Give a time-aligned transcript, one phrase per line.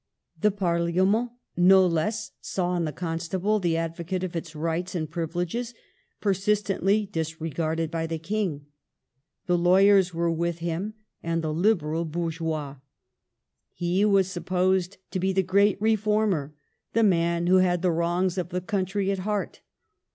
[0.41, 5.75] The Parliament, no less, saw in the Constable the advocate of its rights and privileges,
[6.19, 8.65] persistently disregarded by the King.
[9.45, 12.77] The lawyers were with him, and the Liberal bourgeois.
[13.75, 16.55] He was supposed to be the great reformer,
[16.93, 19.61] the man who had the wrongs of the country at heart.